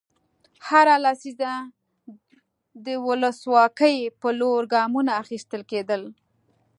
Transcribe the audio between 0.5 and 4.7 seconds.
هره لسیزه د ولسواکۍ په لور